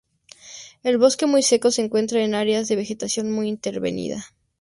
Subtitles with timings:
[0.81, 4.25] El bosque muy seco se encuentra en áreas de vegetación muy intervenida.